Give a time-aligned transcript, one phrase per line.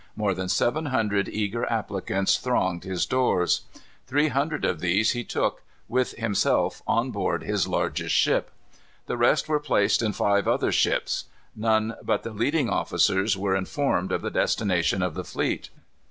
[0.15, 3.61] More than seven hundred eager applicants thronged his doors.
[4.07, 8.49] Three hundred of these he took, with himself, on board his largest ship.
[9.05, 11.25] The rest were placed in five other ships.
[11.55, 15.69] None but the leading officers were informed of the destination of the fleet.